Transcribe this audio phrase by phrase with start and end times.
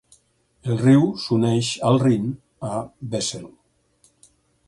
[0.75, 2.25] El riu s'uneix al Rin
[2.69, 2.79] a
[3.13, 3.47] Wesel.